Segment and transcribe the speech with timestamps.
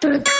[0.00, 0.39] Turut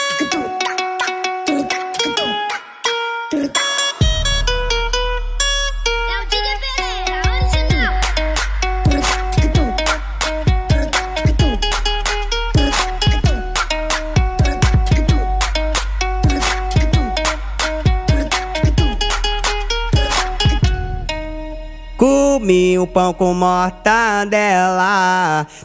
[22.00, 24.86] Comi um pão com mortadela,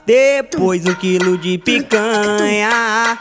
[0.06, 3.18] depois um quilo de picanha.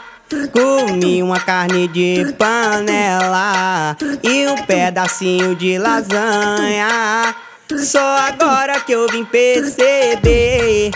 [0.51, 7.33] Comi uma carne de panela e um pedacinho de lasanha.
[7.77, 10.91] Só agora que eu vim perceber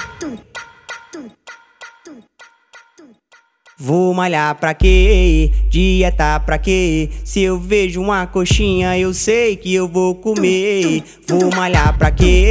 [3.81, 5.53] Vou malhar pra quê?
[5.69, 7.09] Dieta pra quê?
[7.23, 11.01] Se eu vejo uma coxinha, eu sei que eu vou comer.
[11.25, 12.49] Vou malhar pra quê?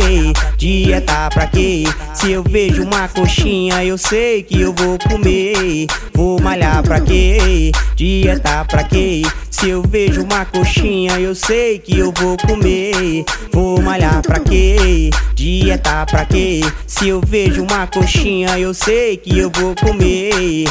[0.57, 1.85] Dieta pra quê?
[2.15, 5.87] Se eu vejo uma coxinha, eu sei que eu vou comer.
[6.15, 7.73] Vou malhar pra quê?
[7.95, 9.21] Dieta pra quê?
[9.51, 13.27] Se eu vejo uma coxinha, eu sei que eu vou comer.
[13.53, 15.11] Vou malhar pra quê?
[15.35, 16.63] Dieta pra quê?
[16.87, 20.65] Se eu vejo uma coxinha, eu sei que eu vou comer.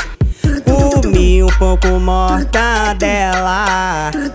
[0.68, 3.66] Comi um pão com mortadela,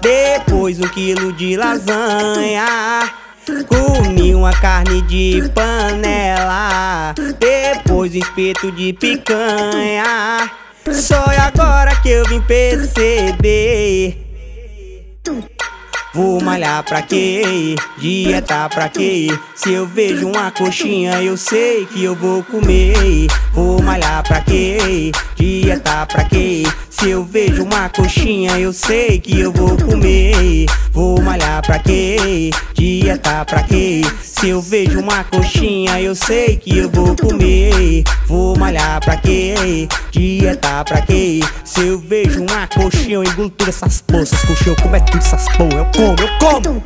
[0.00, 3.10] depois um quilo de lasanha.
[3.68, 10.50] Comi uma carne de panela, depois um espeto de picanha.
[10.90, 14.21] Só é agora que eu vim perceber.
[16.14, 17.74] Vou malhar pra quê?
[17.96, 19.28] Dieta pra quê?
[19.54, 23.28] Se eu vejo uma coxinha, eu sei que eu vou comer.
[23.54, 25.10] Vou malhar pra quê?
[25.36, 26.64] Dieta pra quê?
[26.90, 30.66] Se eu vejo uma coxinha, eu sei que eu vou comer.
[30.92, 32.50] Vou malhar pra quê?
[32.74, 34.02] Dieta pra quê?
[34.42, 38.02] Se eu vejo uma coxinha, eu sei que eu vou comer.
[38.26, 39.86] Vou malhar pra quê?
[40.10, 41.38] Dieta pra quê?
[41.64, 44.42] Se eu vejo uma coxinha, eu engulo todas essas poças.
[44.42, 45.76] Coxinha, eu como é tudo essas porra.
[45.76, 46.82] Eu como, eu como.